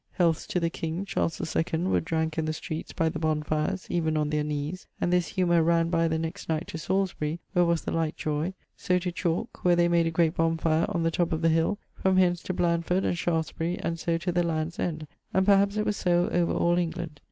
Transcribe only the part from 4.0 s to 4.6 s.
on their